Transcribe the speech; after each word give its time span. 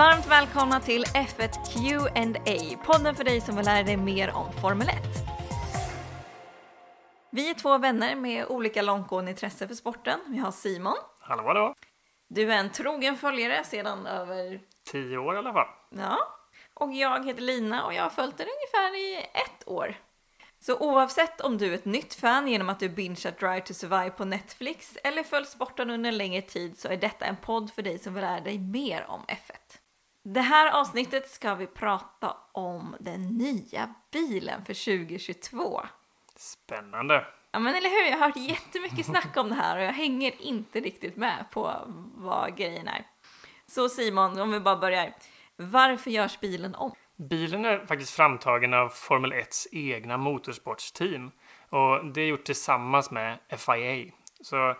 Varmt 0.00 0.26
välkomna 0.26 0.80
till 0.80 1.04
F1 1.04 1.50
Q&A, 1.72 2.78
podden 2.84 3.14
för 3.14 3.24
dig 3.24 3.40
som 3.40 3.56
vill 3.56 3.64
lära 3.64 3.82
dig 3.82 3.96
mer 3.96 4.30
om 4.30 4.52
Formel 4.52 4.88
1. 4.88 4.96
Vi 7.30 7.50
är 7.50 7.54
två 7.54 7.78
vänner 7.78 8.14
med 8.14 8.46
olika 8.46 8.82
långtgående 8.82 9.30
intresse 9.30 9.68
för 9.68 9.74
sporten. 9.74 10.20
Vi 10.28 10.38
har 10.38 10.50
Simon. 10.50 10.96
Hallå, 11.20 11.42
hallå. 11.42 11.74
Du 12.28 12.52
är 12.52 12.56
en 12.56 12.70
trogen 12.70 13.16
följare 13.16 13.64
sedan 13.64 14.06
över... 14.06 14.60
Tio 14.84 15.18
år 15.18 15.34
i 15.34 15.38
alla 15.38 15.52
fall. 15.52 15.66
Ja. 15.90 16.18
Och 16.74 16.92
jag 16.92 17.26
heter 17.26 17.42
Lina 17.42 17.84
och 17.84 17.94
jag 17.94 18.02
har 18.02 18.10
följt 18.10 18.38
den 18.38 18.46
ungefär 18.46 18.98
i 18.98 19.16
ett 19.16 19.68
år. 19.68 19.94
Så 20.60 20.78
oavsett 20.78 21.40
om 21.40 21.58
du 21.58 21.70
är 21.70 21.74
ett 21.74 21.84
nytt 21.84 22.14
fan 22.14 22.48
genom 22.48 22.68
att 22.68 22.80
du 22.80 22.88
bingeat 22.88 23.38
Drive 23.38 23.60
to 23.60 23.74
Survive 23.74 24.10
på 24.10 24.24
Netflix 24.24 24.98
eller 25.04 25.22
följt 25.22 25.48
sporten 25.48 25.90
under 25.90 26.08
en 26.08 26.18
längre 26.18 26.42
tid 26.42 26.78
så 26.78 26.88
är 26.88 26.96
detta 26.96 27.24
en 27.24 27.36
podd 27.36 27.72
för 27.72 27.82
dig 27.82 27.98
som 27.98 28.14
vill 28.14 28.24
lära 28.24 28.40
dig 28.40 28.58
mer 28.58 29.04
om 29.08 29.20
F1. 29.28 29.59
Det 30.22 30.40
här 30.40 30.80
avsnittet 30.80 31.28
ska 31.28 31.54
vi 31.54 31.66
prata 31.66 32.36
om 32.52 32.96
den 33.00 33.22
nya 33.22 33.94
bilen 34.12 34.64
för 34.64 34.74
2022. 34.74 35.80
Spännande. 36.36 37.26
Ja 37.52 37.58
men 37.58 37.74
eller 37.74 37.90
hur, 37.90 38.10
jag 38.10 38.18
har 38.18 38.26
hört 38.26 38.36
jättemycket 38.36 39.06
snack 39.06 39.36
om 39.36 39.48
det 39.48 39.54
här 39.54 39.76
och 39.76 39.82
jag 39.82 39.92
hänger 39.92 40.42
inte 40.42 40.80
riktigt 40.80 41.16
med 41.16 41.44
på 41.50 41.74
vad 42.14 42.56
grejen 42.56 42.88
är. 42.88 43.06
Så 43.66 43.88
Simon, 43.88 44.40
om 44.40 44.52
vi 44.52 44.60
bara 44.60 44.76
börjar. 44.76 45.14
Varför 45.56 46.10
görs 46.10 46.40
bilen 46.40 46.74
om? 46.74 46.94
Bilen 47.16 47.64
är 47.64 47.86
faktiskt 47.86 48.10
framtagen 48.10 48.74
av 48.74 48.88
Formel 48.88 49.32
1s 49.32 49.66
egna 49.72 50.16
motorsportsteam 50.16 51.30
och 51.68 52.12
det 52.12 52.20
är 52.20 52.26
gjort 52.26 52.44
tillsammans 52.44 53.10
med 53.10 53.38
FIA. 53.58 54.12
Så 54.40 54.76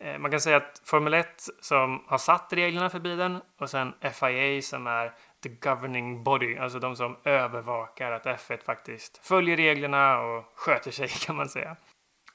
Eh, 0.00 0.18
man 0.18 0.30
kan 0.30 0.40
säga 0.40 0.56
att 0.56 0.82
Formel 0.84 1.14
1 1.14 1.48
som 1.60 2.04
har 2.06 2.18
satt 2.18 2.52
reglerna 2.52 2.90
för 2.90 3.00
bilen 3.00 3.40
och 3.58 3.70
sen 3.70 3.92
FIA 4.00 4.62
som 4.62 4.86
är 4.86 5.12
the 5.42 5.48
governing 5.48 6.24
body, 6.24 6.56
alltså 6.56 6.78
de 6.78 6.96
som 6.96 7.16
övervakar 7.24 8.12
att 8.12 8.26
F1 8.26 8.64
faktiskt 8.64 9.26
följer 9.26 9.56
reglerna 9.56 10.20
och 10.20 10.44
sköter 10.54 10.90
sig 10.90 11.08
kan 11.26 11.36
man 11.36 11.48
säga. 11.48 11.76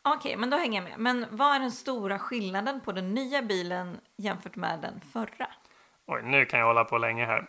Okej, 0.01 0.17
okay, 0.17 0.37
men 0.37 0.49
då 0.49 0.57
hänger 0.57 0.81
jag 0.81 0.89
med. 0.89 0.99
Men 0.99 1.37
vad 1.37 1.55
är 1.55 1.59
den 1.59 1.71
stora 1.71 2.19
skillnaden 2.19 2.81
på 2.81 2.91
den 2.91 3.13
nya 3.13 3.41
bilen 3.41 3.97
jämfört 4.17 4.55
med 4.55 4.79
den 4.81 5.01
förra? 5.13 5.47
Oj, 6.07 6.21
nu 6.23 6.45
kan 6.45 6.59
jag 6.59 6.67
hålla 6.67 6.83
på 6.83 6.97
länge 6.97 7.25
här. 7.25 7.45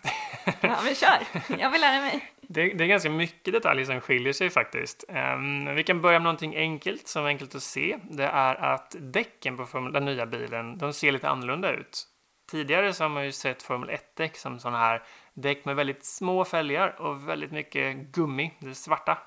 ja, 0.61 0.77
men 0.85 0.95
kör! 0.95 1.19
Jag 1.59 1.71
vill 1.71 1.81
lära 1.81 2.01
mig. 2.01 2.33
Det, 2.49 2.69
det 2.69 2.85
är 2.85 2.89
ganska 2.89 3.11
mycket 3.11 3.53
detaljer 3.53 3.85
som 3.85 4.01
skiljer 4.01 4.33
sig 4.33 4.51
faktiskt. 4.51 5.05
Um, 5.09 5.75
vi 5.75 5.83
kan 5.83 6.01
börja 6.01 6.19
med 6.19 6.25
någonting 6.25 6.57
enkelt 6.57 7.09
som 7.09 7.25
är 7.25 7.29
enkelt 7.29 7.55
att 7.55 7.63
se. 7.63 7.99
Det 8.11 8.25
är 8.25 8.55
att 8.55 8.97
däcken 8.99 9.57
på 9.57 9.79
den 9.93 10.05
nya 10.05 10.27
bilen, 10.27 10.79
de 10.79 10.93
ser 10.93 11.13
lite 11.13 11.29
annorlunda 11.29 11.73
ut. 11.73 12.07
Tidigare 12.51 12.93
så 12.93 13.05
har 13.05 13.09
man 13.09 13.25
ju 13.25 13.33
sett 13.33 13.63
Formel 13.63 13.91
1-däck 13.91 14.37
som 14.37 14.59
sådana 14.59 14.79
här 14.79 15.03
däck 15.35 15.65
med 15.65 15.77
väldigt 15.77 16.05
små 16.05 16.45
fälgar 16.45 17.01
och 17.01 17.29
väldigt 17.29 17.53
mycket 17.53 17.97
gummi, 17.97 18.53
det 18.59 18.75
svarta. 18.75 19.19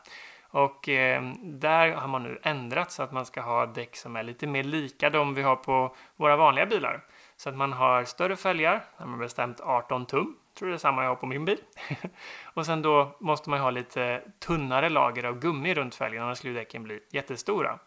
Och 0.50 0.90
eh, 0.90 1.24
där 1.44 1.92
har 1.92 2.08
man 2.08 2.24
nu 2.24 2.40
ändrat 2.44 2.92
så 2.92 3.04
att 3.04 3.12
man 3.12 3.26
ska 3.26 3.42
ha 3.42 3.66
däck 3.66 3.96
som 3.96 4.16
är 4.16 4.24
lite 4.24 4.48
mer 4.48 4.64
lika 4.64 5.10
de 5.10 5.34
vi 5.34 5.42
har 5.42 5.56
på 5.56 5.96
våra 6.16 6.36
vanliga 6.36 6.66
bilar. 6.66 7.04
Så 7.40 7.50
att 7.50 7.56
man 7.56 7.74
har 7.74 8.04
större 8.04 8.36
fälgar, 8.36 8.86
man 8.98 9.20
bestämt 9.20 9.60
18 9.60 10.06
tum, 10.06 10.36
tror 10.58 10.70
det 10.70 10.76
är 10.76 10.78
samma 10.78 11.04
jag 11.04 11.10
har 11.10 11.16
på 11.16 11.26
min 11.26 11.46
bil. 11.46 11.58
och 12.54 12.66
sen 12.66 12.82
då 12.82 13.16
måste 13.20 13.50
man 13.50 13.60
ha 13.60 13.70
lite 13.70 14.22
tunnare 14.40 14.90
lager 14.90 15.24
av 15.24 15.40
gummi 15.40 15.74
runt 15.74 15.96
fälgen, 15.96 16.24
annars 16.24 16.38
skulle 16.38 16.54
däcken 16.54 16.84
bli 16.84 17.00
jättestora. 17.12 17.80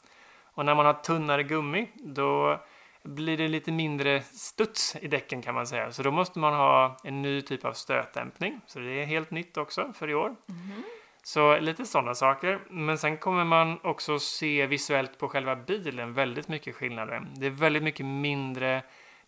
Och 0.55 0.64
när 0.64 0.75
man 0.75 0.86
har 0.86 0.92
tunnare 0.92 1.42
gummi, 1.42 1.89
då 1.94 2.61
blir 3.03 3.36
det 3.36 3.48
lite 3.48 3.72
mindre 3.72 4.22
studs 4.22 4.97
i 4.97 5.09
däcken 5.09 5.42
kan 5.42 5.55
man 5.55 5.66
säga. 5.66 5.93
Så 5.93 6.03
då 6.03 6.10
måste 6.10 6.38
man 6.38 6.54
ha 6.54 6.97
en 7.04 7.22
ny 7.22 7.43
typ 7.43 7.65
av 7.65 7.72
stötdämpning. 7.72 8.60
Så 8.66 8.78
det 8.78 9.03
är 9.03 9.04
helt 9.04 9.31
nytt 9.31 9.56
också 9.56 9.93
för 9.94 10.10
i 10.10 10.15
år. 10.15 10.27
Mm. 10.48 10.82
Så 11.22 11.59
lite 11.60 11.84
sådana 11.84 12.15
saker. 12.15 12.60
Men 12.71 12.98
sen 12.98 13.16
kommer 13.16 13.44
man 13.44 13.81
också 13.82 14.19
se 14.19 14.66
visuellt 14.66 15.19
på 15.19 15.28
själva 15.28 15.56
bilen 15.56 16.15
väldigt 16.15 16.48
mycket 16.48 16.75
skillnader. 16.75 17.27
Det 17.37 17.47
är 17.47 17.50
väldigt 17.50 17.82
mycket 17.82 18.06
mindre 18.06 18.82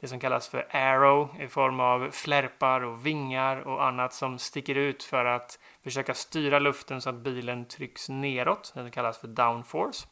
det 0.04 0.08
som 0.08 0.20
kallas 0.20 0.48
för 0.48 0.76
arrow, 0.76 1.28
i 1.40 1.48
form 1.48 1.80
av 1.80 2.10
flärpar 2.10 2.80
och 2.80 3.06
vingar 3.06 3.56
och 3.56 3.86
annat 3.86 4.14
som 4.14 4.38
sticker 4.38 4.74
ut 4.74 5.02
för 5.02 5.24
att 5.24 5.58
försöka 5.84 6.14
styra 6.14 6.58
luften 6.58 7.00
så 7.00 7.10
att 7.10 7.14
bilen 7.14 7.64
trycks 7.64 8.08
neråt. 8.08 8.72
Det 8.74 8.90
kallas 8.90 9.18
för 9.18 9.28
downforce. 9.28 10.06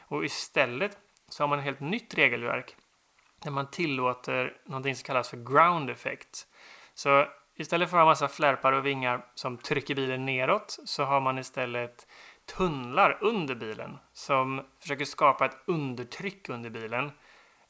Och 0.00 0.24
istället 0.24 0.98
så 1.28 1.42
har 1.42 1.48
man 1.48 1.58
ett 1.58 1.64
helt 1.64 1.80
nytt 1.80 2.14
regelverk 2.14 2.76
där 3.42 3.50
man 3.50 3.70
tillåter 3.70 4.56
någonting 4.64 4.94
som 4.94 5.04
kallas 5.04 5.30
för 5.30 5.36
ground 5.36 5.90
effect. 5.90 6.46
Så 6.94 7.26
istället 7.56 7.90
för 7.90 7.96
att 7.96 8.02
ha 8.02 8.10
massa 8.10 8.28
flärpar 8.28 8.72
och 8.72 8.86
vingar 8.86 9.24
som 9.34 9.56
trycker 9.56 9.94
bilen 9.94 10.26
neråt 10.26 10.78
så 10.84 11.04
har 11.04 11.20
man 11.20 11.38
istället 11.38 12.06
tunnlar 12.56 13.18
under 13.20 13.54
bilen 13.54 13.98
som 14.12 14.66
försöker 14.80 15.04
skapa 15.04 15.46
ett 15.46 15.56
undertryck 15.66 16.48
under 16.48 16.70
bilen 16.70 17.12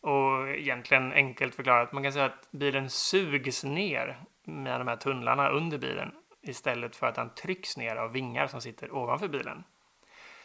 och 0.01 0.49
egentligen 0.49 1.13
enkelt 1.13 1.55
förklarat, 1.55 1.93
man 1.93 2.03
kan 2.03 2.13
säga 2.13 2.25
att 2.25 2.49
bilen 2.51 2.91
sugs 2.91 3.65
ner 3.65 4.19
med 4.45 4.81
de 4.81 4.89
här 4.89 4.97
tunnlarna 4.97 5.49
under 5.49 5.79
bilen 5.79 6.13
istället 6.43 6.97
för 6.97 7.07
att 7.07 7.15
den 7.15 7.31
trycks 7.35 7.77
ner 7.77 7.97
av 7.97 8.13
vingar 8.13 8.47
som 8.47 8.61
sitter 8.61 8.95
ovanför 8.95 9.29
bilen. 9.29 9.65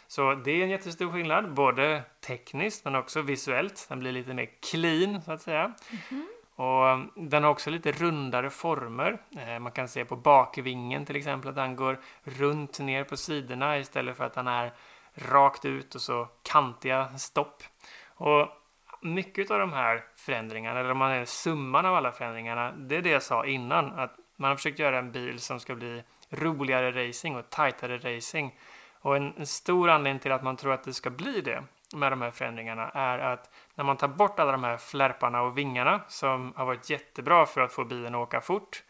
Så 0.08 0.36
det 0.36 0.52
är 0.52 0.64
en 0.64 0.70
jättestor 0.70 1.12
skillnad, 1.12 1.54
både 1.54 2.04
tekniskt 2.28 2.86
men 2.86 2.96
också 2.96 3.22
visuellt. 3.22 3.86
Den 3.90 4.00
blir 4.00 4.12
lite 4.12 4.34
mer 4.34 4.50
clean 4.72 5.22
så 5.22 5.32
att 5.32 5.42
säga. 5.42 5.62
Mm 5.62 5.76
-hmm. 6.10 6.26
Och 6.56 7.10
den 7.16 7.44
har 7.44 7.52
också 7.52 7.70
lite 7.70 7.92
rundare 7.92 8.50
former. 8.50 9.22
Eh, 9.38 9.60
man 9.60 9.72
kan 9.72 9.88
se 9.88 10.06
på 10.06 10.16
bakvingen 10.16 11.06
till 11.06 11.16
exempel 11.16 11.50
att 11.50 11.56
den 11.56 11.76
går 11.76 12.00
runt 12.24 12.80
ner 12.80 13.04
på 13.04 13.18
sidorna 13.18 13.78
istället 13.78 14.18
för 14.18 14.24
att 14.24 14.34
den 14.34 14.48
är 14.48 14.74
rakt 15.14 15.66
ut 15.66 15.96
och 15.96 16.02
så 16.02 16.28
kantiga 16.44 17.18
stopp. 17.18 17.64
Och 18.06 18.48
mycket 19.04 19.52
av 19.52 19.60
de 19.60 19.74
här 19.74 20.04
förändringarna, 20.16 20.80
eller 20.80 20.92
om 20.92 20.98
man 20.98 21.12
är 21.12 21.26
summan 21.26 21.86
av 21.86 21.96
alla 21.96 22.12
förändringarna, 22.12 22.72
det 22.72 22.96
är 22.96 23.02
det 23.02 23.10
jag 23.10 23.24
sa 23.24 23.46
innan, 23.46 24.00
att 24.00 24.16
man 24.36 24.50
har 24.50 24.56
försökt 24.56 24.80
göra 24.80 25.00
en 25.00 25.12
bil 25.12 25.40
som 25.40 25.60
ska 25.60 25.76
bli 25.76 26.04
roligare 26.30 27.08
racing 27.08 27.36
och 27.40 27.50
tajtare 27.50 27.98
racing. 27.98 28.56
Och 29.02 29.16
en, 29.16 29.34
en, 29.38 29.48
stor 29.48 29.90
anledning 29.90 30.20
till 30.20 30.32
att 30.32 30.44
man 30.44 30.58
tror 30.58 30.74
att 30.74 30.84
det 30.84 30.94
ska 30.94 31.10
bli 31.10 31.42
det 31.42 31.64
med 31.96 32.12
de 32.12 32.22
här 32.22 32.32
förändringarna 32.32 32.90
är 32.90 33.20
att 33.20 33.50
när 33.76 33.84
man 33.84 33.98
tar 33.98 34.08
bort 34.08 34.40
alla 34.40 34.52
de 34.52 34.64
här 34.64 34.78
flärparna 34.78 35.42
och 35.42 35.58
vingarna 35.58 36.02
som 36.08 36.54
har 36.56 36.66
varit 36.66 36.90
jättebra 36.90 37.46
för 37.46 37.62
att 37.62 37.74
få 37.74 37.86
bilen 37.86 38.16
att 38.16 38.22
åka 38.28 38.42
fort, 38.42 38.84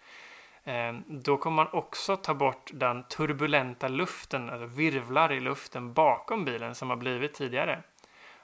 eh, 0.63 0.93
då 1.07 1.37
kommer 1.37 1.55
man 1.55 1.73
också 1.73 2.15
ta 2.15 2.33
bort 2.33 2.71
den 2.73 3.03
turbulenta 3.03 3.87
luften, 3.87 4.49
alltså 4.49 4.65
virvlar 4.65 5.31
i 5.31 5.39
luften 5.39 5.93
bakom 5.93 6.45
bilen 6.45 6.75
som 6.75 6.89
har 6.89 6.97
blivit 6.97 7.33
tidigare. 7.33 7.83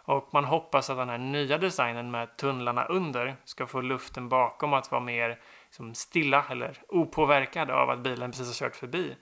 Och 0.09 0.29
man 0.33 0.45
hoppas 0.45 0.89
att 0.89 0.97
den 0.97 1.09
här 1.09 1.17
nya 1.17 1.57
designen 1.57 2.11
med 2.11 2.37
tunnlarna 2.37 2.85
under 2.85 3.35
ska 3.43 3.67
få 3.67 3.81
luften 3.81 4.29
bakom 4.29 4.73
att 4.73 4.91
vara 4.91 5.01
mer 5.01 5.39
liksom, 5.65 5.95
stilla 5.95 6.45
eller 6.49 6.77
opåverkad 6.87 7.71
av 7.71 7.89
att 7.89 7.99
bilen 7.99 8.31
precis 8.31 8.47
har 8.47 8.67
kört 8.67 8.75
förbi. 8.75 9.15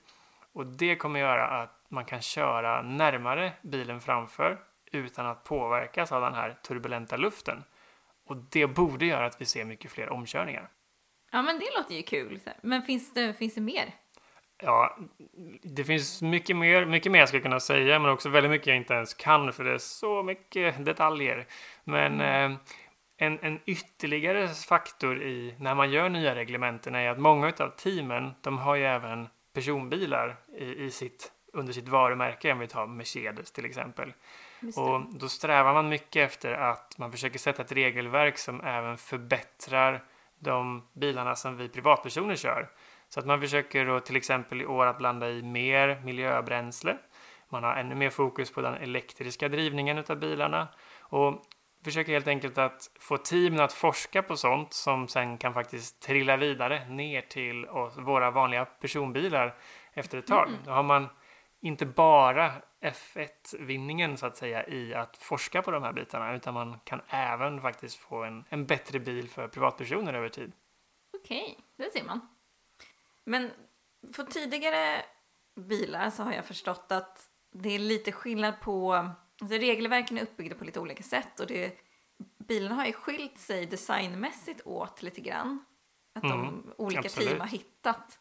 Och 0.54 0.66
det 0.66 0.96
kommer 0.96 1.20
göra 1.20 1.48
att 1.48 1.86
man 1.90 2.06
kan 2.06 2.22
köra 2.22 2.82
närmare 2.82 3.54
bilen 3.62 4.02
framför 4.02 4.60
utan 4.92 5.26
att 5.26 5.44
påverkas 5.44 6.12
av 6.12 6.22
den 6.22 6.34
här 6.34 6.58
turbulenta 6.64 7.18
luften. 7.18 7.64
Och 8.28 8.38
det 8.38 8.68
borde 8.68 9.06
göra 9.06 9.26
att 9.26 9.42
vi 9.42 9.46
ser 9.46 9.66
mycket 9.66 9.92
fler 9.92 10.10
omkörningar. 10.10 10.70
Ja, 11.32 11.42
men 11.42 11.60
det 11.60 11.68
låter 11.78 11.96
ju 11.96 12.04
kul. 12.04 12.40
Men 12.62 12.82
finns 12.82 13.14
det, 13.14 13.34
finns 13.34 13.56
det 13.56 13.62
mer? 13.62 13.94
Ja, 14.60 14.98
det 15.64 15.84
finns 15.84 16.22
mycket 16.22 16.56
mer, 16.56 16.86
mycket 16.86 17.12
mer 17.12 17.20
jag 17.20 17.28
skulle 17.28 17.44
kunna 17.44 17.60
säga, 17.60 18.00
men 18.00 18.12
också 18.12 18.30
väldigt 18.30 18.50
mycket 18.50 18.68
jag 18.68 18.78
inte 18.78 18.94
ens 18.94 19.14
kan 19.14 19.54
för 19.54 19.64
det 19.64 19.74
är 19.74 19.78
så 19.78 20.24
mycket 20.24 20.86
detaljer. 20.86 21.46
Men 21.84 22.14
mm. 22.14 22.52
eh, 22.52 22.58
en, 23.18 23.40
en 23.42 23.60
ytterligare 23.66 24.48
faktor 24.48 25.22
i 25.22 25.56
när 25.60 25.76
man 25.76 25.92
gör 25.92 26.10
nya 26.10 26.36
reglementen 26.36 26.96
är 26.96 27.10
att 27.10 27.20
många 27.20 27.54
av 27.60 27.70
teamen, 27.70 28.32
de 28.42 28.58
har 28.58 28.76
ju 28.76 28.86
även 28.86 29.28
personbilar 29.54 30.36
i, 30.58 30.84
i 30.86 30.92
sitt, 30.92 31.32
under 31.54 31.74
sitt 31.74 31.88
varumärke, 31.88 32.52
om 32.52 32.60
vi 32.60 32.68
tar 32.68 32.88
Mercedes 32.88 33.52
till 33.52 33.66
exempel. 33.66 34.14
Och 34.76 35.02
då 35.20 35.30
strävar 35.30 35.74
man 35.74 35.90
mycket 35.90 36.30
efter 36.30 36.54
att 36.54 36.98
man 36.98 37.12
försöker 37.12 37.40
sätta 37.40 37.62
ett 37.62 37.72
regelverk 37.72 38.38
som 38.38 38.62
även 38.62 38.98
förbättrar 38.98 40.04
de 40.40 40.88
bilarna 40.94 41.36
som 41.36 41.58
vi 41.58 41.70
privatpersoner 41.70 42.36
kör. 42.36 42.70
Så 43.10 43.20
att 43.20 43.26
man 43.26 43.42
försöker 43.42 43.86
då 43.86 44.00
till 44.00 44.16
exempel 44.16 44.62
i 44.62 44.66
år 44.66 44.86
att 44.86 44.98
blanda 44.98 45.30
i 45.30 45.42
mer 45.42 46.02
miljöbränsle. 46.04 46.98
Man 47.50 47.64
har 47.64 47.76
ännu 47.76 47.96
mer 47.96 48.10
fokus 48.10 48.52
på 48.52 48.62
den 48.62 48.74
elektriska 48.74 49.50
drivningen 49.50 50.04
av 50.10 50.20
bilarna 50.20 50.68
och 51.00 51.46
försöker 51.84 52.14
helt 52.14 52.28
enkelt 52.28 52.58
att 52.58 52.92
få 53.00 53.18
teamen 53.18 53.60
att 53.60 53.74
forska 53.74 54.24
på 54.24 54.38
sånt 54.38 54.74
som 54.74 55.08
sen 55.08 55.38
kan 55.38 55.54
faktiskt 55.54 56.02
trilla 56.02 56.38
vidare 56.38 56.90
ner 56.90 57.22
till 57.22 57.66
våra 57.98 58.32
vanliga 58.32 58.66
personbilar 58.66 59.56
efter 59.94 60.18
ett 60.18 60.28
tag. 60.28 60.48
Mm. 60.48 60.60
Då 60.66 60.72
har 60.72 60.84
man 60.84 61.10
inte 61.60 61.86
bara 61.86 62.52
F1-vinningen 62.82 64.18
så 64.18 64.26
att 64.26 64.38
säga 64.38 64.68
i 64.68 64.94
att 64.94 65.18
forska 65.18 65.62
på 65.62 65.72
de 65.72 65.84
här 65.84 65.94
bitarna 65.94 66.36
utan 66.36 66.54
man 66.54 66.80
kan 66.84 67.02
även 67.08 67.62
faktiskt 67.62 67.98
få 67.98 68.24
en, 68.24 68.44
en 68.50 68.66
bättre 68.66 69.00
bil 69.00 69.30
för 69.30 69.48
privatpersoner 69.48 70.14
över 70.14 70.30
tid. 70.30 70.52
Okej, 71.18 71.42
okay, 71.42 71.86
det 71.86 72.00
ser 72.00 72.06
man. 72.06 72.37
Men 73.28 73.52
för 74.14 74.24
tidigare 74.24 75.06
bilar 75.56 76.10
så 76.10 76.24
har 76.24 76.34
jag 76.34 76.46
förstått 76.46 76.92
att 76.92 77.30
det 77.52 77.70
är 77.70 77.80
lite 77.80 78.12
skillnad 78.12 78.62
på, 78.62 78.94
alltså 78.94 79.58
regelverken 79.58 80.18
är 80.18 80.22
uppbyggda 80.22 80.56
på 80.56 80.64
lite 80.66 80.80
olika 80.80 81.04
sätt 81.04 81.40
och 81.40 81.48
det, 81.48 81.78
bilarna 82.48 82.76
har 82.76 82.86
ju 82.86 82.94
skilt 82.94 83.40
sig 83.40 83.66
designmässigt 83.66 84.62
åt 84.66 85.02
lite 85.02 85.22
grann. 85.22 85.66
Att 86.16 86.22
de 86.22 86.32
Mm, 86.48 86.74
olika 86.78 87.00
absolut. 87.00 87.30
team 87.30 87.40
har 87.40 87.48
hittat 87.48 88.20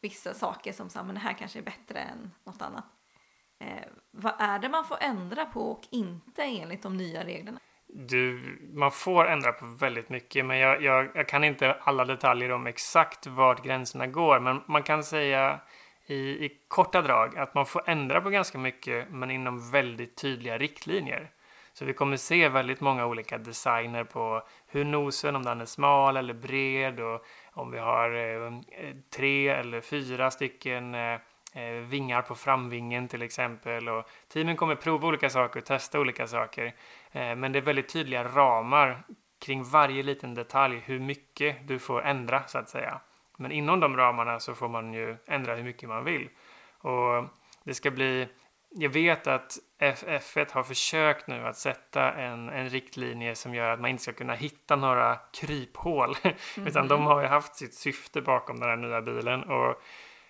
vissa 0.00 0.34
saker 0.34 0.72
som 0.72 0.90
sa, 0.90 1.02
men 1.02 1.14
det 1.14 1.20
här 1.20 1.32
kanske 1.34 1.58
är 1.58 1.62
bättre 1.62 1.98
än 1.98 2.30
något 2.44 2.62
annat. 2.62 2.84
Eh, 3.60 3.84
vad 4.10 4.34
är 4.38 4.58
det 4.58 4.68
man 4.68 4.84
får 4.84 4.98
ändra 5.00 5.46
på 5.46 5.60
och 5.60 5.88
inte 5.90 6.42
enligt 6.42 6.82
de 6.82 6.96
nya 6.96 7.24
reglerna? 7.24 7.60
Du, 7.96 8.58
man 8.72 8.90
får 8.90 9.26
ändra 9.26 9.52
på 9.52 9.66
väldigt 9.66 10.08
mycket, 10.08 10.46
men 10.46 10.58
jag, 10.58 10.82
jag, 10.82 11.08
jag 11.14 11.28
kan 11.28 11.44
inte 11.44 11.76
alla 11.80 12.04
detaljer 12.04 12.52
om 12.52 12.66
exakt 12.66 13.26
vart 13.26 13.64
gränserna 13.64 14.06
går. 14.06 14.40
Men 14.40 14.60
man 14.66 14.82
kan 14.82 15.04
säga 15.04 15.60
i, 16.06 16.14
i 16.14 16.58
korta 16.68 17.02
drag 17.02 17.38
att 17.38 17.54
man 17.54 17.66
får 17.66 17.82
ändra 17.86 18.20
på 18.20 18.30
ganska 18.30 18.58
mycket, 18.58 19.10
men 19.10 19.30
inom 19.30 19.70
väldigt 19.70 20.16
tydliga 20.16 20.58
riktlinjer. 20.58 21.30
Så 21.72 21.84
vi 21.84 21.92
kommer 21.92 22.16
se 22.16 22.48
väldigt 22.48 22.80
många 22.80 23.06
olika 23.06 23.38
designer 23.38 24.04
på 24.04 24.42
hur 24.66 24.84
nosen, 24.84 25.36
om 25.36 25.42
den 25.42 25.60
är 25.60 25.66
smal 25.66 26.16
eller 26.16 26.34
bred 26.34 27.00
och 27.00 27.24
om 27.52 27.70
vi 27.70 27.78
har 27.78 28.14
eh, 28.14 28.52
tre 29.16 29.48
eller 29.48 29.80
fyra 29.80 30.30
stycken 30.30 30.94
eh, 30.94 31.18
vingar 31.62 32.22
på 32.22 32.34
framvingen 32.34 33.08
till 33.08 33.22
exempel. 33.22 33.88
Och 33.88 34.08
teamen 34.28 34.56
kommer 34.56 34.74
prova 34.74 35.08
olika 35.08 35.30
saker 35.30 35.60
och 35.60 35.66
testa 35.66 36.00
olika 36.00 36.26
saker. 36.26 36.66
Eh, 37.12 37.36
men 37.36 37.52
det 37.52 37.58
är 37.58 37.62
väldigt 37.62 37.88
tydliga 37.88 38.24
ramar 38.24 39.02
kring 39.38 39.64
varje 39.64 40.02
liten 40.02 40.34
detalj 40.34 40.82
hur 40.84 41.00
mycket 41.00 41.68
du 41.68 41.78
får 41.78 42.02
ändra 42.02 42.42
så 42.46 42.58
att 42.58 42.68
säga. 42.68 43.00
Men 43.36 43.52
inom 43.52 43.80
de 43.80 43.96
ramarna 43.96 44.40
så 44.40 44.54
får 44.54 44.68
man 44.68 44.94
ju 44.94 45.16
ändra 45.26 45.54
hur 45.54 45.64
mycket 45.64 45.88
man 45.88 46.04
vill. 46.04 46.28
Och 46.78 47.24
det 47.64 47.74
ska 47.74 47.90
bli 47.90 48.28
jag 48.76 48.90
vet 48.90 49.26
att 49.26 49.58
F1 49.78 50.52
har 50.52 50.62
försökt 50.62 51.26
nu 51.26 51.46
att 51.46 51.56
sätta 51.56 52.12
en, 52.12 52.48
en 52.48 52.68
riktlinje 52.68 53.34
som 53.34 53.54
gör 53.54 53.70
att 53.70 53.80
man 53.80 53.90
inte 53.90 54.02
ska 54.02 54.12
kunna 54.12 54.34
hitta 54.34 54.76
några 54.76 55.18
kryphål. 55.32 56.14
Utan 56.66 56.88
de 56.88 57.06
har 57.06 57.22
ju 57.22 57.26
haft 57.26 57.56
sitt 57.56 57.74
syfte 57.74 58.20
bakom 58.20 58.60
den 58.60 58.68
här 58.68 58.76
nya 58.76 59.02
bilen. 59.02 59.42
Och 59.42 59.82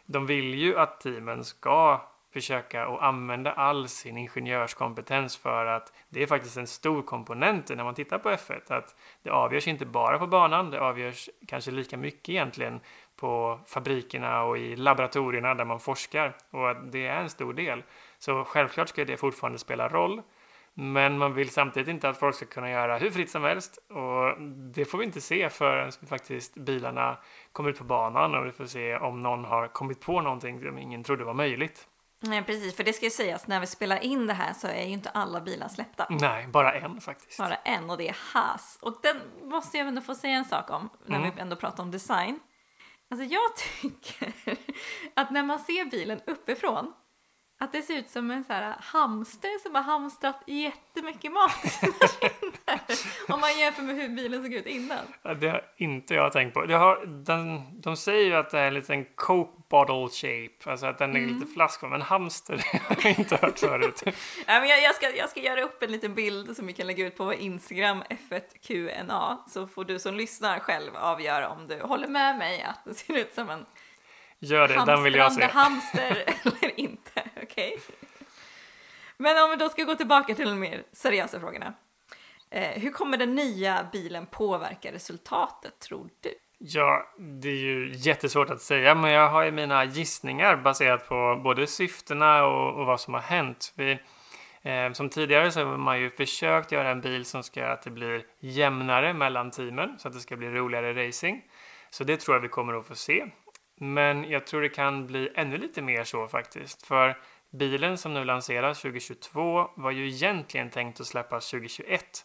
de 0.06 0.26
vill 0.26 0.54
ju 0.54 0.78
att 0.78 1.00
teamen 1.00 1.44
ska 1.44 2.00
försöka 2.32 2.86
att 2.86 3.00
använda 3.00 3.52
all 3.52 3.88
sin 3.88 4.18
ingenjörskompetens 4.18 5.36
för 5.36 5.66
att 5.66 5.92
det 6.08 6.22
är 6.22 6.26
faktiskt 6.26 6.56
en 6.56 6.66
stor 6.66 7.02
komponent 7.02 7.68
när 7.68 7.84
man 7.84 7.94
tittar 7.94 8.18
på 8.18 8.30
F1. 8.30 8.72
Att 8.72 8.96
det 9.22 9.30
avgörs 9.30 9.68
inte 9.68 9.86
bara 9.86 10.18
på 10.18 10.26
banan, 10.26 10.70
det 10.70 10.80
avgörs 10.80 11.30
kanske 11.46 11.70
lika 11.70 11.96
mycket 11.96 12.28
egentligen 12.28 12.80
på 13.16 13.60
fabrikerna 13.66 14.42
och 14.42 14.58
i 14.58 14.76
laboratorierna 14.76 15.54
där 15.54 15.64
man 15.64 15.80
forskar. 15.80 16.36
Och 16.50 16.70
att 16.70 16.92
det 16.92 17.06
är 17.06 17.20
en 17.20 17.30
stor 17.30 17.52
del. 17.52 17.82
Så 18.18 18.44
självklart 18.44 18.88
ska 18.88 19.04
det 19.04 19.16
fortfarande 19.16 19.58
spela 19.58 19.88
roll. 19.88 20.22
Men 20.76 21.18
man 21.18 21.34
vill 21.34 21.50
samtidigt 21.50 21.88
inte 21.88 22.08
att 22.08 22.18
folk 22.18 22.36
ska 22.36 22.46
kunna 22.46 22.70
göra 22.70 22.98
hur 22.98 23.10
fritt 23.10 23.30
som 23.30 23.42
helst. 23.44 23.78
Och 23.90 24.40
det 24.74 24.84
får 24.84 24.98
vi 24.98 25.04
inte 25.04 25.20
se 25.20 25.50
förrän 25.50 25.92
faktiskt 26.08 26.54
bilarna 26.54 27.18
kommer 27.52 27.70
ut 27.70 27.78
på 27.78 27.84
banan 27.84 28.34
och 28.34 28.46
vi 28.46 28.52
får 28.52 28.66
se 28.66 28.96
om 28.96 29.20
någon 29.20 29.44
har 29.44 29.68
kommit 29.68 30.00
på 30.00 30.20
någonting 30.20 30.60
som 30.60 30.78
ingen 30.78 31.04
trodde 31.04 31.24
var 31.24 31.34
möjligt. 31.34 31.88
Nej, 32.20 32.42
precis, 32.44 32.76
för 32.76 32.84
det 32.84 32.92
ska 32.92 33.04
ju 33.06 33.10
sägas, 33.10 33.46
när 33.46 33.60
vi 33.60 33.66
spelar 33.66 34.04
in 34.04 34.26
det 34.26 34.32
här 34.34 34.52
så 34.52 34.66
är 34.66 34.82
ju 34.82 34.92
inte 34.92 35.10
alla 35.10 35.40
bilar 35.40 35.68
släppta. 35.68 36.06
Nej, 36.10 36.46
bara 36.48 36.72
en 36.72 37.00
faktiskt. 37.00 37.38
Bara 37.38 37.54
en 37.54 37.90
och 37.90 37.96
det 37.98 38.08
är 38.08 38.16
Haas. 38.34 38.78
Och 38.82 38.94
den 39.02 39.16
måste 39.42 39.78
jag 39.78 39.86
ändå 39.88 40.00
få 40.00 40.14
säga 40.14 40.34
en 40.36 40.44
sak 40.44 40.70
om 40.70 40.88
när 41.06 41.18
Mm. 41.18 41.30
vi 41.34 41.40
ändå 41.40 41.56
pratar 41.56 41.82
om 41.82 41.90
design. 41.90 42.40
Alltså 43.10 43.24
jag 43.26 43.56
tycker 43.80 44.32
att 45.16 45.30
när 45.30 45.42
man 45.42 45.58
ser 45.58 45.84
bilen 45.84 46.20
uppifrån 46.26 46.92
att 47.58 47.72
det 47.72 47.82
ser 47.82 47.94
ut 47.98 48.08
som 48.10 48.30
en 48.30 48.44
så 48.44 48.52
här 48.52 48.74
hamster 48.80 49.62
som 49.62 49.74
har 49.74 49.82
hamstrat 49.82 50.42
jättemycket 50.46 51.32
mat 51.32 51.64
i 51.64 51.68
sina 51.68 51.92
kinder. 52.20 52.80
Om 53.28 53.40
man 53.40 53.58
jämför 53.58 53.82
med 53.82 53.96
hur 53.96 54.08
bilen 54.08 54.42
såg 54.42 54.52
ut 54.52 54.66
innan. 54.66 54.98
Ja, 55.22 55.34
Det 55.34 55.48
har 55.48 55.62
inte 55.76 56.14
jag 56.14 56.32
tänkt 56.32 56.54
på. 56.54 56.64
Det 56.66 56.74
har, 56.74 57.06
den, 57.06 57.62
de 57.80 57.96
säger 57.96 58.24
ju 58.24 58.34
att 58.34 58.50
det 58.50 58.58
är 58.60 58.66
en 58.66 58.74
liten 58.74 59.04
Coke 59.14 59.62
bottle 59.68 60.08
shape, 60.08 60.70
alltså 60.70 60.86
att 60.86 60.98
den 60.98 61.16
är 61.16 61.20
lite 61.20 61.46
flaskform. 61.46 61.90
Men 61.90 62.02
hamster, 62.02 62.56
det 62.72 62.78
har 62.94 62.96
jag 63.02 63.18
inte 63.18 63.36
hört 63.36 63.58
förut. 63.58 64.02
Ja, 64.46 64.60
men 64.60 64.68
jag, 64.68 64.82
jag, 64.82 64.94
ska, 64.94 65.16
jag 65.16 65.30
ska 65.30 65.40
göra 65.40 65.62
upp 65.62 65.82
en 65.82 65.92
liten 65.92 66.14
bild 66.14 66.56
som 66.56 66.66
vi 66.66 66.72
kan 66.72 66.86
lägga 66.86 67.06
ut 67.06 67.16
på 67.16 67.24
vår 67.24 67.34
Instagram 67.34 68.02
F1QNA 68.10 69.36
så 69.48 69.66
får 69.66 69.84
du 69.84 69.98
som 69.98 70.14
lyssnar 70.14 70.58
själv 70.58 70.96
avgöra 70.96 71.48
om 71.48 71.66
du 71.66 71.80
håller 71.80 72.08
med 72.08 72.38
mig 72.38 72.62
att 72.62 72.84
det 72.84 72.94
ser 72.94 73.16
ut 73.18 73.34
som 73.34 73.50
en 73.50 73.66
Gör 74.38 74.68
det, 74.68 74.84
den 74.86 75.02
vill 75.02 75.14
jag 75.14 75.32
se. 75.32 75.44
hamstrande 75.44 76.24
hamster 76.24 76.34
eller 76.60 76.80
inte. 76.80 77.03
Okej. 77.42 77.80
Men 79.16 79.44
om 79.44 79.50
vi 79.50 79.56
då 79.56 79.68
ska 79.68 79.84
gå 79.84 79.94
tillbaka 79.94 80.34
till 80.34 80.48
de 80.48 80.60
mer 80.60 80.82
seriösa 80.92 81.40
frågorna. 81.40 81.74
Eh, 82.50 82.80
hur 82.82 82.90
kommer 82.90 83.16
den 83.16 83.34
nya 83.34 83.88
bilen 83.92 84.26
påverka 84.26 84.92
resultatet 84.92 85.78
tror 85.78 86.10
du? 86.20 86.34
Ja, 86.58 87.14
det 87.18 87.48
är 87.48 87.56
ju 87.56 87.92
jättesvårt 87.94 88.50
att 88.50 88.60
säga, 88.60 88.94
men 88.94 89.10
jag 89.10 89.28
har 89.28 89.44
ju 89.44 89.50
mina 89.50 89.84
gissningar 89.84 90.56
baserat 90.56 91.08
på 91.08 91.40
både 91.44 91.66
syftena 91.66 92.46
och, 92.46 92.80
och 92.80 92.86
vad 92.86 93.00
som 93.00 93.14
har 93.14 93.20
hänt. 93.20 93.72
Vi, 93.76 93.98
eh, 94.62 94.92
som 94.92 95.08
tidigare 95.08 95.52
så 95.52 95.64
har 95.64 95.76
man 95.76 96.00
ju 96.00 96.10
försökt 96.10 96.72
göra 96.72 96.90
en 96.90 97.00
bil 97.00 97.24
som 97.24 97.42
ska 97.42 97.60
göra 97.60 97.72
att 97.72 97.82
det 97.82 97.90
blir 97.90 98.24
jämnare 98.40 99.14
mellan 99.14 99.50
teamen, 99.50 99.98
så 99.98 100.08
att 100.08 100.14
det 100.14 100.20
ska 100.20 100.36
bli 100.36 100.50
roligare 100.50 101.08
racing. 101.08 101.42
Så 101.90 102.04
det 102.04 102.16
tror 102.16 102.36
jag 102.36 102.42
vi 102.42 102.48
kommer 102.48 102.74
att 102.74 102.86
få 102.86 102.94
se. 102.94 103.24
Men 103.76 104.30
jag 104.30 104.46
tror 104.46 104.62
det 104.62 104.68
kan 104.68 105.06
bli 105.06 105.30
ännu 105.34 105.58
lite 105.58 105.82
mer 105.82 106.04
så 106.04 106.28
faktiskt, 106.28 106.86
för 106.86 107.18
bilen 107.50 107.98
som 107.98 108.14
nu 108.14 108.24
lanseras 108.24 108.82
2022 108.82 109.70
var 109.74 109.90
ju 109.90 110.08
egentligen 110.08 110.70
tänkt 110.70 111.00
att 111.00 111.06
släppas 111.06 111.50
2021. 111.50 112.24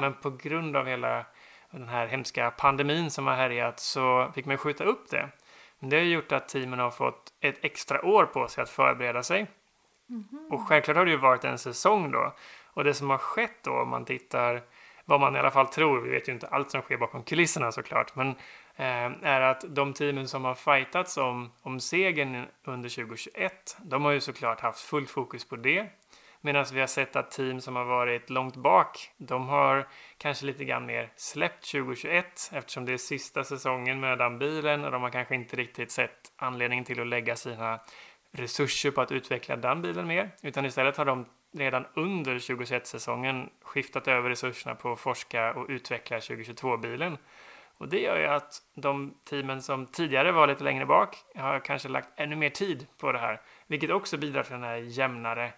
Men 0.00 0.14
på 0.14 0.30
grund 0.30 0.76
av 0.76 0.86
hela 0.86 1.26
den 1.70 1.88
här 1.88 2.06
hemska 2.06 2.50
pandemin 2.50 3.10
som 3.10 3.26
har 3.26 3.34
härjat 3.34 3.80
så 3.80 4.32
fick 4.34 4.46
man 4.46 4.58
skjuta 4.58 4.84
upp 4.84 5.10
det. 5.10 5.28
Men 5.78 5.90
det 5.90 5.96
har 5.96 6.04
gjort 6.04 6.32
att 6.32 6.48
teamen 6.48 6.78
har 6.78 6.90
fått 6.90 7.32
ett 7.40 7.64
extra 7.64 8.04
år 8.04 8.26
på 8.26 8.48
sig 8.48 8.62
att 8.62 8.70
förbereda 8.70 9.22
sig. 9.22 9.46
Och 10.50 10.68
självklart 10.68 10.96
har 10.96 11.04
det 11.04 11.10
ju 11.10 11.16
varit 11.16 11.44
en 11.44 11.58
säsong 11.58 12.10
då. 12.10 12.34
Och 12.66 12.84
det 12.84 12.94
som 12.94 13.10
har 13.10 13.18
skett 13.18 13.62
då 13.62 13.72
om 13.72 13.88
man 13.88 14.04
tittar 14.04 14.62
vad 15.04 15.20
man 15.20 15.36
i 15.36 15.38
alla 15.38 15.50
fall 15.50 15.66
tror, 15.66 16.00
vi 16.00 16.10
vet 16.10 16.28
ju 16.28 16.32
inte 16.32 16.46
allt 16.46 16.70
som 16.70 16.82
sker 16.82 16.96
bakom 16.96 17.22
kulisserna 17.22 17.72
såklart, 17.72 18.14
men 18.14 18.34
Eh, 18.80 19.12
är 19.22 19.40
att 19.40 19.64
de 19.68 19.92
teamen 19.92 20.28
som 20.28 20.44
har 20.44 20.54
fightats 20.54 21.16
om, 21.16 21.52
om 21.62 21.80
segern 21.80 22.46
under 22.64 22.88
2021, 22.88 23.76
de 23.82 24.04
har 24.04 24.12
ju 24.12 24.20
såklart 24.20 24.60
haft 24.60 24.80
fullt 24.80 25.10
fokus 25.10 25.48
på 25.48 25.56
det. 25.56 25.86
Medan 26.40 26.66
vi 26.72 26.80
har 26.80 26.86
sett 26.86 27.16
att 27.16 27.30
team 27.30 27.60
som 27.60 27.76
har 27.76 27.84
varit 27.84 28.30
långt 28.30 28.56
bak, 28.56 29.10
de 29.16 29.48
har 29.48 29.88
kanske 30.18 30.46
lite 30.46 30.64
grann 30.64 30.86
mer 30.86 31.12
släppt 31.16 31.70
2021 31.72 32.50
eftersom 32.52 32.84
det 32.84 32.92
är 32.92 32.96
sista 32.96 33.44
säsongen 33.44 34.00
med 34.00 34.18
den 34.18 34.38
bilen 34.38 34.84
och 34.84 34.90
de 34.90 35.02
har 35.02 35.10
kanske 35.10 35.34
inte 35.34 35.56
riktigt 35.56 35.90
sett 35.90 36.32
anledningen 36.36 36.84
till 36.84 37.00
att 37.00 37.06
lägga 37.06 37.36
sina 37.36 37.80
resurser 38.32 38.90
på 38.90 39.00
att 39.00 39.12
utveckla 39.12 39.56
den 39.56 39.82
bilen 39.82 40.06
mer. 40.06 40.30
Utan 40.42 40.64
istället 40.66 40.96
har 40.96 41.04
de 41.04 41.26
redan 41.52 41.86
under 41.94 42.34
2021-säsongen 42.38 43.50
skiftat 43.62 44.08
över 44.08 44.28
resurserna 44.28 44.74
på 44.74 44.92
att 44.92 45.00
forska 45.00 45.54
och 45.54 45.66
utveckla 45.68 46.18
2022-bilen. 46.18 47.18
Och 47.80 47.88
det 47.88 48.00
gör 48.00 48.18
ju 48.18 48.26
att 48.26 48.62
de 48.74 49.14
teamen 49.24 49.62
som 49.62 49.86
tidigare 49.86 50.32
var 50.32 50.46
lite 50.46 50.64
längre 50.64 50.86
bak 50.86 51.16
har 51.34 51.60
kanske 51.60 51.88
lagt 51.88 52.08
ännu 52.16 52.36
mer 52.36 52.50
tid 52.50 52.86
på 52.98 53.12
det 53.12 53.18
här. 53.18 53.40
Vilket 53.66 53.90
också 53.90 54.16
bidrar 54.16 54.42
till 54.42 54.52
den 54.52 54.62
här 54.62 54.76
jämnare, 54.76 55.52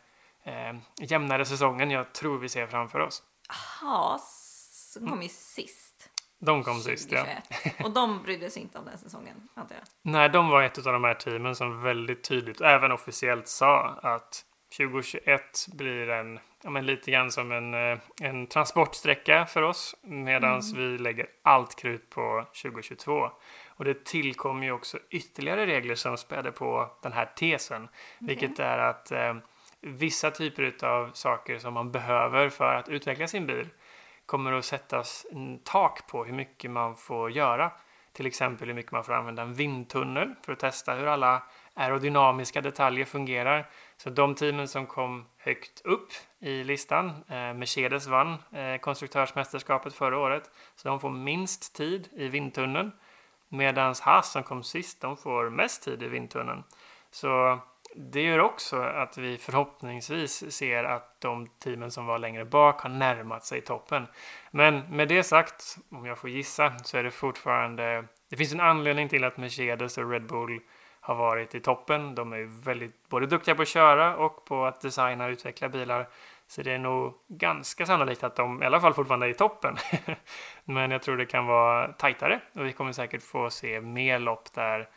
eh, 0.44 0.76
jämnare 1.00 1.44
säsongen 1.44 1.90
jag 1.90 2.12
tror 2.12 2.38
vi 2.38 2.48
ser 2.48 2.66
framför 2.66 2.98
oss. 2.98 3.22
Haas 3.48 4.98
kom 5.08 5.22
ju 5.22 5.28
sist. 5.28 6.10
De 6.38 6.64
kom 6.64 6.80
sist, 6.80 7.12
ja. 7.12 7.24
2021. 7.24 7.84
Och 7.84 7.90
de 7.90 8.22
brydde 8.22 8.50
sig 8.50 8.62
inte 8.62 8.78
om 8.78 8.84
den 8.84 8.98
säsongen, 8.98 9.48
antar 9.54 9.74
jag. 9.74 9.84
Nej, 10.02 10.28
de 10.28 10.48
var 10.48 10.62
ett 10.62 10.78
av 10.78 10.92
de 10.92 11.04
här 11.04 11.14
teamen 11.14 11.54
som 11.54 11.82
väldigt 11.82 12.24
tydligt, 12.24 12.60
även 12.60 12.92
officiellt, 12.92 13.48
sa 13.48 13.98
att 14.02 14.44
2021 14.76 15.68
blir 15.72 16.10
en, 16.10 16.38
ja, 16.62 16.70
men 16.70 16.86
lite 16.86 17.10
grann 17.10 17.30
som 17.30 17.52
en, 17.52 17.74
eh, 17.74 17.98
en 18.20 18.46
transportsträcka 18.46 19.46
för 19.46 19.62
oss 19.62 19.96
medan 20.02 20.62
vi 20.74 20.98
lägger 20.98 21.26
allt 21.42 21.76
krut 21.76 22.10
på 22.10 22.46
2022. 22.62 23.30
Och 23.68 23.84
det 23.84 24.04
tillkommer 24.04 24.66
ju 24.66 24.72
också 24.72 24.98
ytterligare 25.10 25.66
regler 25.66 25.94
som 25.94 26.16
späder 26.16 26.50
på 26.50 26.90
den 27.02 27.12
här 27.12 27.32
tesen, 27.36 27.88
vilket 28.18 28.58
är 28.58 28.78
att 28.78 29.12
eh, 29.12 29.34
vissa 29.80 30.30
typer 30.30 30.84
av 30.84 31.10
saker 31.12 31.58
som 31.58 31.74
man 31.74 31.92
behöver 31.92 32.48
för 32.48 32.74
att 32.74 32.88
utveckla 32.88 33.26
sin 33.26 33.46
bil 33.46 33.68
kommer 34.26 34.52
att 34.52 34.64
sättas 34.64 35.26
tak 35.64 36.06
på 36.06 36.24
hur 36.24 36.32
mycket 36.32 36.70
man 36.70 36.96
får 36.96 37.30
göra. 37.30 37.72
Till 38.12 38.26
exempel 38.26 38.68
hur 38.68 38.74
mycket 38.74 38.92
man 38.92 39.04
får 39.04 39.12
använda 39.12 39.42
en 39.42 39.54
vindtunnel 39.54 40.34
för 40.46 40.52
att 40.52 40.58
testa 40.58 40.94
hur 40.94 41.06
alla 41.06 41.42
aerodynamiska 41.74 42.60
detaljer 42.60 43.04
fungerar. 43.04 43.70
Så 43.96 44.10
de 44.10 44.34
teamen 44.34 44.68
som 44.68 44.86
kom 44.86 45.26
högt 45.38 45.80
upp 45.84 46.08
i 46.40 46.64
listan, 46.64 47.08
eh, 47.28 47.54
Mercedes 47.54 48.06
vann 48.06 48.36
eh, 48.52 48.76
konstruktörsmästerskapet 48.80 49.94
förra 49.94 50.18
året, 50.18 50.50
så 50.76 50.88
de 50.88 51.00
får 51.00 51.10
minst 51.10 51.74
tid 51.74 52.08
i 52.12 52.28
vindtunneln. 52.28 52.92
Medan 53.48 53.94
Haas 54.02 54.32
som 54.32 54.42
kom 54.42 54.62
sist, 54.62 55.00
de 55.00 55.16
får 55.16 55.50
mest 55.50 55.82
tid 55.82 56.02
i 56.02 56.08
vindtunneln. 56.08 56.64
Så 57.10 57.60
det 57.94 58.22
gör 58.22 58.38
också 58.38 58.82
att 58.82 59.18
vi 59.18 59.38
förhoppningsvis 59.38 60.52
ser 60.52 60.84
att 60.84 61.20
de 61.20 61.46
teamen 61.46 61.90
som 61.90 62.06
var 62.06 62.18
längre 62.18 62.44
bak 62.44 62.80
har 62.80 62.90
närmat 62.90 63.44
sig 63.44 63.60
toppen. 63.60 64.06
Men 64.50 64.78
med 64.78 65.08
det 65.08 65.22
sagt, 65.22 65.76
om 65.90 66.06
jag 66.06 66.18
får 66.18 66.30
gissa, 66.30 66.78
så 66.78 66.98
är 66.98 67.02
det 67.02 67.10
fortfarande... 67.10 68.04
Det 68.28 68.36
finns 68.36 68.52
en 68.52 68.60
anledning 68.60 69.08
till 69.08 69.24
att 69.24 69.36
Mercedes 69.36 69.98
och 69.98 70.10
Red 70.10 70.26
Bull 70.26 70.60
har 71.04 71.14
varit 71.14 71.54
i 71.54 71.60
toppen. 71.60 72.14
De 72.14 72.32
är 72.32 72.64
väldigt 72.64 73.08
både 73.08 73.26
duktiga 73.26 73.54
på 73.54 73.62
att 73.62 73.68
köra 73.68 74.16
och 74.16 74.44
på 74.44 74.64
att 74.66 74.80
designa 74.80 75.24
och 75.24 75.30
utveckla 75.30 75.68
bilar. 75.68 76.08
Så 76.46 76.62
det 76.62 76.72
är 76.72 76.78
nog 76.78 77.14
ganska 77.28 77.86
sannolikt 77.86 78.24
att 78.24 78.36
de 78.36 78.62
i 78.62 78.66
alla 78.66 78.80
fall 78.80 78.94
fortfarande 78.94 79.26
är 79.26 79.30
i 79.30 79.34
toppen. 79.34 79.76
Men 80.64 80.90
jag 80.90 81.02
tror 81.02 81.16
det 81.16 81.26
kan 81.26 81.46
vara 81.46 81.92
tajtare 81.92 82.40
och 82.52 82.66
vi 82.66 82.72
kommer 82.72 82.92
säkert 82.92 83.22
få 83.22 83.50
se 83.50 83.80
mer 83.80 84.18
lopp 84.18 84.52
där 84.52 84.88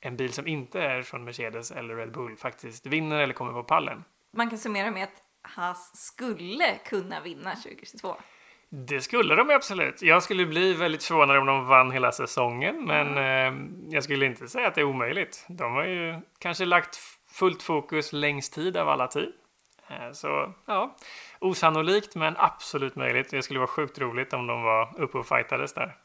en 0.00 0.16
bil 0.16 0.32
som 0.32 0.46
inte 0.46 0.82
är 0.82 1.02
från 1.02 1.24
Mercedes 1.24 1.70
eller 1.70 1.96
Red 1.96 2.12
Bull 2.12 2.36
faktiskt 2.36 2.86
vinner 2.86 3.20
eller 3.20 3.34
kommer 3.34 3.52
på 3.52 3.62
pallen. 3.62 4.04
Man 4.32 4.50
kan 4.50 4.58
summera 4.58 4.90
med 4.90 5.04
att 5.04 5.22
Haas 5.42 5.96
skulle 5.96 6.78
kunna 6.84 7.20
vinna 7.20 7.54
2022. 7.54 8.16
Det 8.76 9.00
skulle 9.00 9.34
de 9.34 9.50
absolut. 9.50 10.02
Jag 10.02 10.22
skulle 10.22 10.46
bli 10.46 10.74
väldigt 10.74 11.04
förvånad 11.04 11.36
om 11.36 11.46
de 11.46 11.66
vann 11.66 11.90
hela 11.90 12.12
säsongen, 12.12 12.84
men 12.84 13.18
mm. 13.18 13.90
jag 13.90 14.04
skulle 14.04 14.26
inte 14.26 14.48
säga 14.48 14.68
att 14.68 14.74
det 14.74 14.80
är 14.80 14.84
omöjligt. 14.84 15.46
De 15.48 15.72
har 15.72 15.84
ju 15.84 16.20
kanske 16.38 16.64
lagt 16.64 16.96
fullt 17.32 17.62
fokus 17.62 18.12
längst 18.12 18.54
tid 18.54 18.76
av 18.76 18.88
alla 18.88 19.06
tid. 19.06 19.32
Eh, 19.88 20.12
så 20.12 20.54
ja, 20.66 20.96
osannolikt 21.38 22.14
men 22.14 22.34
absolut 22.36 22.96
möjligt. 22.96 23.30
Det 23.30 23.42
skulle 23.42 23.58
vara 23.58 23.68
sjukt 23.68 23.98
roligt 23.98 24.32
om 24.32 24.46
de 24.46 24.62
var 24.62 25.00
uppe 25.00 25.18
och 25.18 25.26
fightades 25.26 25.72
där. 25.72 25.96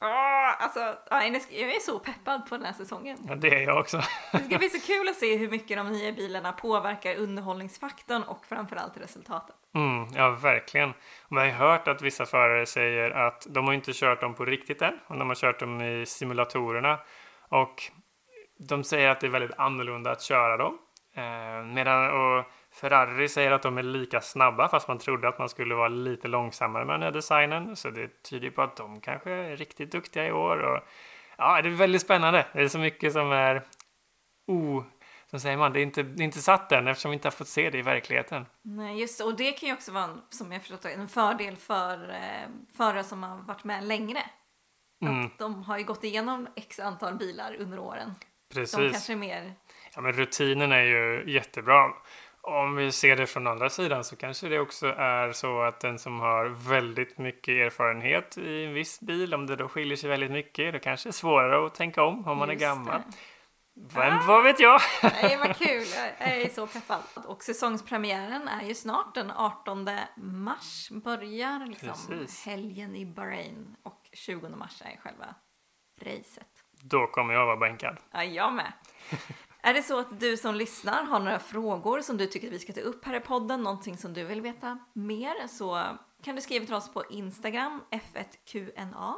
Oh, 0.00 0.62
alltså, 0.64 0.80
jag 1.50 1.74
är 1.74 1.80
så 1.80 1.98
peppad 1.98 2.46
på 2.48 2.56
den 2.56 2.66
här 2.66 2.72
säsongen. 2.72 3.18
Ja, 3.28 3.34
det 3.34 3.54
är 3.54 3.60
jag 3.60 3.78
också. 3.78 4.02
det 4.32 4.38
ska 4.38 4.58
bli 4.58 4.68
så 4.68 4.86
kul 4.86 5.08
att 5.08 5.16
se 5.16 5.36
hur 5.36 5.50
mycket 5.50 5.76
de 5.76 5.92
nya 5.92 6.12
bilarna 6.12 6.52
påverkar 6.52 7.14
underhållningsfaktorn 7.14 8.22
och 8.22 8.46
framförallt 8.46 8.96
resultatet. 8.96 9.56
Mm, 9.74 10.06
ja, 10.14 10.30
verkligen. 10.30 10.92
Man 11.28 11.50
har 11.50 11.52
hört 11.52 11.88
att 11.88 12.02
vissa 12.02 12.26
förare 12.26 12.66
säger 12.66 13.10
att 13.10 13.46
de 13.48 13.66
har 13.66 13.74
inte 13.74 13.92
kört 13.94 14.20
dem 14.20 14.34
på 14.34 14.44
riktigt 14.44 14.82
än, 14.82 14.98
de 15.08 15.28
har 15.28 15.34
kört 15.34 15.60
dem 15.60 15.80
i 15.80 16.06
simulatorerna. 16.06 16.98
Och 17.48 17.82
de 18.68 18.84
säger 18.84 19.08
att 19.08 19.20
det 19.20 19.26
är 19.26 19.30
väldigt 19.30 19.58
annorlunda 19.58 20.10
att 20.10 20.22
köra 20.22 20.56
dem. 20.56 20.78
Eh, 21.16 21.64
medan, 21.74 22.10
och 22.10 22.44
Ferrari 22.72 23.28
säger 23.28 23.50
att 23.50 23.62
de 23.62 23.78
är 23.78 23.82
lika 23.82 24.20
snabba 24.20 24.68
fast 24.68 24.88
man 24.88 24.98
trodde 24.98 25.28
att 25.28 25.38
man 25.38 25.48
skulle 25.48 25.74
vara 25.74 25.88
lite 25.88 26.28
långsammare 26.28 26.84
med 26.84 26.94
den 26.94 27.02
här 27.02 27.10
designen. 27.10 27.76
Så 27.76 27.90
det 27.90 28.22
tyder 28.22 28.50
på 28.50 28.62
att 28.62 28.76
de 28.76 29.00
kanske 29.00 29.30
är 29.30 29.56
riktigt 29.56 29.92
duktiga 29.92 30.26
i 30.26 30.32
år. 30.32 30.58
Och, 30.58 30.80
ja, 31.36 31.62
det 31.62 31.68
är 31.68 31.72
väldigt 31.72 32.02
spännande. 32.02 32.46
Det 32.52 32.62
är 32.62 32.68
så 32.68 32.78
mycket 32.78 33.12
som 33.12 33.32
är 33.32 33.62
o... 34.46 34.84
Som 35.30 35.40
säger 35.40 35.56
man, 35.56 35.72
det 35.72 35.80
är, 35.80 35.82
inte, 35.82 36.02
det 36.02 36.22
är 36.22 36.24
inte 36.24 36.42
satt 36.42 36.72
än 36.72 36.88
eftersom 36.88 37.10
vi 37.10 37.14
inte 37.14 37.28
har 37.28 37.32
fått 37.32 37.48
se 37.48 37.70
det 37.70 37.78
i 37.78 37.82
verkligheten. 37.82 38.46
Nej, 38.62 39.00
just 39.00 39.20
Och 39.20 39.36
det 39.36 39.52
kan 39.52 39.68
ju 39.68 39.74
också 39.74 39.92
vara, 39.92 40.04
en, 40.04 40.20
som 40.28 40.52
jag 40.52 40.60
förstått 40.62 40.84
en 40.84 41.08
fördel 41.08 41.56
för 41.56 42.10
eh, 42.10 42.48
förare 42.76 43.04
som 43.04 43.22
har 43.22 43.36
varit 43.36 43.64
med 43.64 43.84
längre. 43.84 44.22
Mm. 45.02 45.26
Att 45.26 45.38
de 45.38 45.62
har 45.62 45.78
ju 45.78 45.84
gått 45.84 46.04
igenom 46.04 46.48
x 46.56 46.80
antal 46.80 47.14
bilar 47.14 47.56
under 47.58 47.78
åren. 47.78 48.14
Precis. 48.54 48.76
De 48.76 48.90
kanske 48.90 49.12
är 49.12 49.16
mer... 49.16 49.54
Ja, 49.94 50.00
men 50.00 50.12
rutinen 50.12 50.72
är 50.72 50.82
ju 50.82 51.24
jättebra 51.32 51.92
om 52.42 52.76
vi 52.76 52.92
ser 52.92 53.16
det 53.16 53.26
från 53.26 53.46
andra 53.46 53.70
sidan 53.70 54.04
så 54.04 54.16
kanske 54.16 54.48
det 54.48 54.60
också 54.60 54.86
är 54.86 55.32
så 55.32 55.62
att 55.62 55.80
den 55.80 55.98
som 55.98 56.20
har 56.20 56.70
väldigt 56.70 57.18
mycket 57.18 57.52
erfarenhet 57.52 58.38
i 58.38 58.64
en 58.64 58.74
viss 58.74 59.00
bil, 59.00 59.34
om 59.34 59.46
det 59.46 59.56
då 59.56 59.68
skiljer 59.68 59.96
sig 59.96 60.10
väldigt 60.10 60.30
mycket, 60.30 60.72
då 60.72 60.78
kanske 60.78 61.08
det 61.08 61.10
är 61.10 61.12
svårare 61.12 61.66
att 61.66 61.74
tänka 61.74 62.02
om 62.02 62.28
om 62.28 62.38
man 62.38 62.50
Just 62.50 62.62
är 62.62 62.66
gammal. 62.66 63.00
Det. 63.00 63.16
Vem, 63.94 64.14
ah, 64.14 64.24
vad 64.26 64.44
vet 64.44 64.60
jag? 64.60 64.80
Nej, 65.02 65.36
vad 65.36 65.56
kul, 65.56 65.86
jag 66.18 66.28
är 66.28 66.48
så 66.48 66.66
peppad. 66.66 67.02
Och 67.26 67.42
säsongspremiären 67.42 68.48
är 68.48 68.62
ju 68.62 68.74
snart, 68.74 69.14
den 69.14 69.30
18 69.30 69.88
mars 70.16 70.88
börjar 70.90 71.66
liksom 71.66 72.26
helgen 72.44 72.96
i 72.96 73.06
Bahrain 73.06 73.76
och 73.82 74.10
20 74.12 74.48
mars 74.48 74.82
är 74.84 75.00
själva 75.00 75.34
racet. 76.00 76.48
Då 76.82 77.06
kommer 77.06 77.34
jag 77.34 77.46
vara 77.46 77.56
bänkad. 77.56 77.96
Ja, 78.12 78.24
jag 78.24 78.52
med. 78.52 78.72
Är 79.62 79.74
det 79.74 79.82
så 79.82 79.98
att 79.98 80.20
du 80.20 80.36
som 80.36 80.54
lyssnar 80.54 81.04
har 81.04 81.20
några 81.20 81.38
frågor 81.38 82.00
som 82.00 82.16
du 82.16 82.26
tycker 82.26 82.46
att 82.46 82.52
vi 82.52 82.58
ska 82.58 82.72
ta 82.72 82.80
upp 82.80 83.04
här 83.04 83.14
i 83.14 83.20
podden, 83.20 83.62
någonting 83.62 83.96
som 83.96 84.12
du 84.12 84.24
vill 84.24 84.40
veta 84.40 84.78
mer, 84.92 85.46
så 85.48 85.98
kan 86.22 86.36
du 86.36 86.42
skriva 86.42 86.66
till 86.66 86.74
oss 86.74 86.92
på 86.92 87.04
Instagram, 87.10 87.82
F1QNA. 87.90 89.14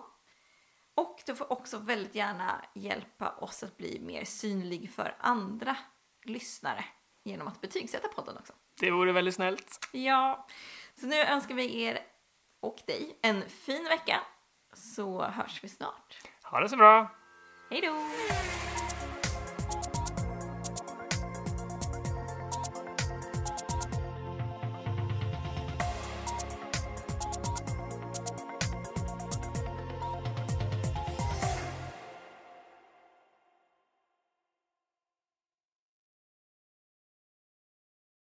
Och 0.95 1.23
du 1.27 1.35
får 1.35 1.53
också 1.53 1.79
väldigt 1.79 2.15
gärna 2.15 2.65
hjälpa 2.75 3.31
oss 3.31 3.63
att 3.63 3.77
bli 3.77 4.01
mer 4.01 4.25
synlig 4.25 4.91
för 4.91 5.17
andra 5.21 5.77
lyssnare 6.25 6.85
genom 7.25 7.49
att 7.49 7.61
betygsätta 7.61 8.09
podden 8.09 8.37
också. 8.37 8.53
Det 8.81 8.91
vore 8.91 9.13
väldigt 9.13 9.35
snällt. 9.35 9.89
Ja, 9.93 10.47
så 11.01 11.07
nu 11.07 11.21
önskar 11.21 11.55
vi 11.55 11.83
er 11.83 11.99
och 12.61 12.79
dig 12.87 13.19
en 13.23 13.49
fin 13.49 13.85
vecka, 13.85 14.21
så 14.75 15.23
hörs 15.23 15.65
vi 15.65 15.69
snart. 15.69 16.17
Ha 16.43 16.61
det 16.61 16.69
så 16.69 16.77
bra! 16.77 17.11
Hej 17.71 17.81
då! 17.81 17.93